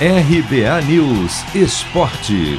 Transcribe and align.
RBA 0.00 0.82
News 0.88 1.54
Esporte. 1.54 2.58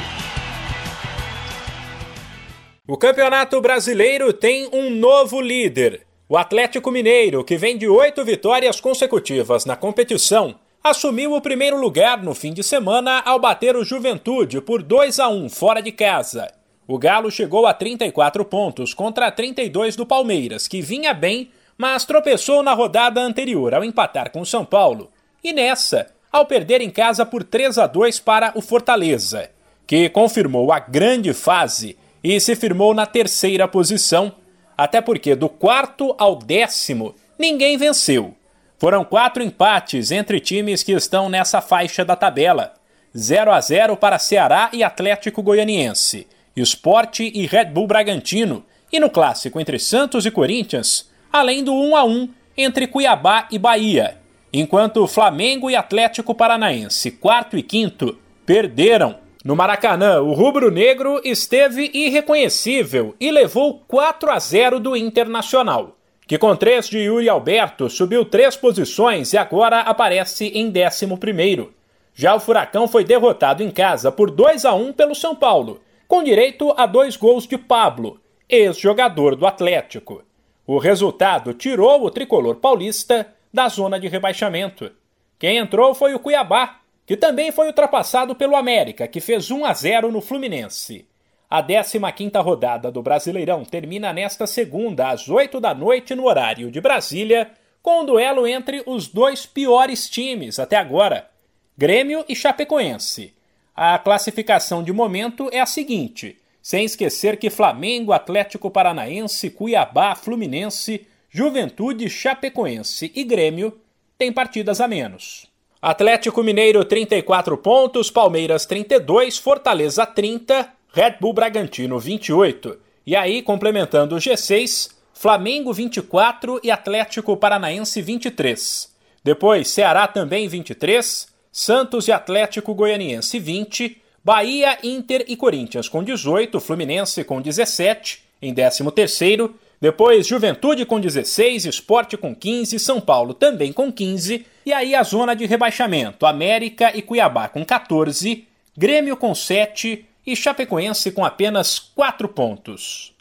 O 2.87 2.95
Campeonato 2.95 3.59
Brasileiro 3.59 4.31
tem 4.31 4.69
um 4.71 4.89
novo 4.89 5.41
líder. 5.41 6.07
O 6.29 6.37
Atlético 6.37 6.89
Mineiro, 6.89 7.43
que 7.43 7.57
vem 7.57 7.77
de 7.77 7.89
oito 7.89 8.23
vitórias 8.23 8.79
consecutivas 8.79 9.65
na 9.65 9.75
competição, 9.75 10.55
assumiu 10.81 11.33
o 11.33 11.41
primeiro 11.41 11.77
lugar 11.77 12.23
no 12.23 12.33
fim 12.33 12.53
de 12.53 12.63
semana 12.63 13.21
ao 13.25 13.37
bater 13.37 13.75
o 13.75 13.83
Juventude 13.83 14.61
por 14.61 14.81
2 14.81 15.19
a 15.19 15.27
1 15.27 15.49
fora 15.49 15.81
de 15.81 15.91
casa. 15.91 16.49
O 16.87 16.97
Galo 16.97 17.29
chegou 17.29 17.67
a 17.67 17.73
34 17.73 18.45
pontos 18.45 18.93
contra 18.93 19.29
32 19.29 19.97
do 19.97 20.05
Palmeiras, 20.05 20.69
que 20.69 20.81
vinha 20.81 21.13
bem, 21.13 21.51
mas 21.77 22.05
tropeçou 22.05 22.63
na 22.63 22.73
rodada 22.73 23.19
anterior 23.19 23.73
ao 23.73 23.83
empatar 23.83 24.31
com 24.31 24.39
o 24.39 24.45
São 24.45 24.63
Paulo. 24.63 25.11
E 25.43 25.51
nessa, 25.51 26.14
ao 26.35 26.45
perder 26.45 26.81
em 26.81 26.89
casa 26.89 27.25
por 27.25 27.45
3 27.45 27.77
a 27.77 27.87
2 27.87 28.19
para 28.19 28.51
o 28.55 28.61
Fortaleza, 28.61 29.49
que 29.87 30.09
confirmou 30.09 30.73
a 30.73 30.79
grande 30.79 31.33
fase 31.33 31.97
e 32.21 32.37
se 32.41 32.57
firmou 32.57 32.93
na 32.93 33.05
terceira 33.05 33.69
posição, 33.69 34.33
até 34.77 34.99
porque 34.99 35.33
do 35.33 35.47
quarto 35.47 36.13
ao 36.17 36.35
décimo 36.35 37.15
ninguém 37.39 37.77
venceu. 37.77 38.35
Foram 38.77 39.05
quatro 39.05 39.41
empates 39.41 40.11
entre 40.11 40.41
times 40.41 40.83
que 40.83 40.91
estão 40.91 41.29
nessa 41.29 41.61
faixa 41.61 42.03
da 42.03 42.17
tabela: 42.17 42.73
0 43.17 43.53
a 43.53 43.61
0 43.61 43.95
para 43.95 44.19
Ceará 44.19 44.69
e 44.73 44.83
Atlético 44.83 45.41
Goianiense, 45.41 46.27
Esporte 46.53 47.31
e 47.33 47.45
Red 47.45 47.67
Bull 47.67 47.87
Bragantino, 47.87 48.65
e 48.91 48.99
no 48.99 49.09
clássico 49.09 49.57
entre 49.57 49.79
Santos 49.79 50.25
e 50.25 50.31
Corinthians, 50.31 51.09
além 51.31 51.63
do 51.63 51.73
1 51.73 51.95
a 51.95 52.03
1 52.03 52.29
entre 52.57 52.87
Cuiabá 52.87 53.47
e 53.49 53.57
Bahia 53.57 54.24
enquanto 54.59 55.05
Flamengo 55.07 55.69
e 55.69 55.75
Atlético 55.75 56.33
Paranaense, 56.33 57.11
quarto 57.11 57.57
e 57.57 57.63
quinto, 57.63 58.17
perderam. 58.45 59.17
No 59.43 59.55
Maracanã, 59.55 60.21
o 60.21 60.33
rubro-negro 60.33 61.19
esteve 61.23 61.91
irreconhecível 61.93 63.13
e 63.19 63.29
levou 63.31 63.83
4 63.87 64.31
a 64.31 64.39
0 64.39 64.79
do 64.79 64.95
Internacional, 64.95 65.95
que 66.25 66.37
com 66.37 66.55
três 66.55 66.87
de 66.87 66.99
Yuri 66.99 67.29
Alberto 67.29 67.89
subiu 67.89 68.25
três 68.25 68.55
posições 68.55 69.33
e 69.33 69.37
agora 69.37 69.81
aparece 69.81 70.47
em 70.47 70.67
11 70.67 71.69
Já 72.15 72.33
o 72.33 72.39
Furacão 72.39 72.87
foi 72.87 73.03
derrotado 73.03 73.61
em 73.61 73.69
casa 73.69 74.11
por 74.11 74.31
2 74.31 74.65
a 74.65 74.73
1 74.73 74.93
pelo 74.93 75.13
São 75.13 75.35
Paulo, 75.35 75.81
com 76.07 76.23
direito 76.23 76.73
a 76.77 76.85
dois 76.85 77.15
gols 77.15 77.45
de 77.45 77.57
Pablo, 77.57 78.19
ex-jogador 78.49 79.35
do 79.35 79.45
Atlético. 79.45 80.23
O 80.65 80.77
resultado 80.77 81.53
tirou 81.53 82.03
o 82.03 82.09
tricolor 82.09 82.55
paulista 82.55 83.27
da 83.55 83.67
zona 83.69 83.99
de 83.99 84.07
rebaixamento. 84.07 84.91
Quem 85.39 85.57
entrou 85.57 85.95
foi 85.95 86.13
o 86.13 86.19
Cuiabá, 86.19 86.81
que 87.05 87.15
também 87.15 87.51
foi 87.51 87.67
ultrapassado 87.67 88.35
pelo 88.35 88.55
América, 88.55 89.07
que 89.07 89.21
fez 89.21 89.49
1 89.49 89.65
a 89.65 89.73
0 89.73 90.11
no 90.11 90.21
Fluminense. 90.21 91.07
A 91.49 91.63
15ª 91.63 92.43
rodada 92.43 92.91
do 92.91 93.01
Brasileirão 93.01 93.63
termina 93.63 94.11
nesta 94.11 94.45
segunda, 94.45 95.09
às 95.09 95.29
8 95.29 95.59
da 95.59 95.73
noite, 95.73 96.13
no 96.13 96.25
horário 96.25 96.69
de 96.69 96.81
Brasília, 96.81 97.49
com 97.81 98.01
um 98.01 98.05
duelo 98.05 98.45
entre 98.45 98.83
os 98.85 99.07
dois 99.07 99.45
piores 99.45 100.09
times 100.09 100.59
até 100.59 100.75
agora, 100.75 101.29
Grêmio 101.77 102.25
e 102.27 102.35
Chapecoense. 102.35 103.33
A 103.75 103.99
classificação 103.99 104.83
de 104.83 104.91
momento 104.91 105.49
é 105.51 105.59
a 105.59 105.65
seguinte, 105.65 106.37
sem 106.61 106.83
esquecer 106.83 107.37
que 107.37 107.49
Flamengo, 107.49 108.11
Atlético 108.11 108.71
Paranaense, 108.71 109.51
Cuiabá, 109.51 110.15
Fluminense, 110.15 111.05
Juventude, 111.37 112.09
Chapecoense 112.09 113.11
e 113.13 113.21
Grêmio 113.21 113.77
têm 114.17 114.31
partidas 114.31 114.79
a 114.79 114.87
menos. 114.87 115.47
Atlético 115.81 116.41
Mineiro 116.41 116.85
34 116.85 117.57
pontos, 117.57 118.09
Palmeiras 118.09 118.65
32, 118.65 119.37
Fortaleza 119.37 120.05
30, 120.05 120.71
Red 120.93 121.17
Bull 121.19 121.33
Bragantino 121.33 121.99
28. 121.99 122.79
E 123.05 123.17
aí, 123.17 123.41
complementando 123.41 124.15
o 124.15 124.17
G6, 124.17 124.91
Flamengo 125.13 125.73
24 125.73 126.61
e 126.63 126.71
Atlético 126.71 127.35
Paranaense 127.35 128.01
23. 128.01 128.95
Depois, 129.21 129.67
Ceará 129.67 130.07
também 130.07 130.47
23, 130.47 131.27
Santos 131.51 132.07
e 132.07 132.13
Atlético 132.13 132.73
Goianiense 132.73 133.39
20, 133.39 134.01
Bahia, 134.23 134.77
Inter 134.81 135.25
e 135.27 135.35
Corinthians 135.35 135.89
com 135.89 136.01
18, 136.01 136.61
Fluminense 136.61 137.25
com 137.25 137.41
17 137.41 138.23
em 138.41 138.53
13 138.53 138.89
terceiro 138.91 139.53
depois, 139.79 140.25
Juventude 140.25 140.85
com 140.85 140.99
16, 140.99 141.65
Esporte 141.65 142.17
com 142.17 142.35
15, 142.35 142.79
São 142.79 142.99
Paulo 142.99 143.33
também 143.33 143.71
com 143.71 143.91
15, 143.91 144.45
e 144.65 144.73
aí 144.73 144.95
a 144.95 145.03
zona 145.03 145.35
de 145.35 145.45
rebaixamento: 145.45 146.25
América 146.25 146.91
e 146.95 147.01
Cuiabá 147.01 147.47
com 147.47 147.63
14, 147.63 148.47
Grêmio 148.77 149.15
com 149.15 149.35
7 149.35 150.05
e 150.25 150.35
Chapecoense 150.35 151.11
com 151.11 151.23
apenas 151.23 151.77
4 151.77 152.27
pontos. 152.27 153.13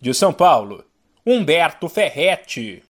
De 0.00 0.14
São 0.14 0.32
Paulo, 0.32 0.84
Humberto 1.26 1.88
Ferretti. 1.88 2.80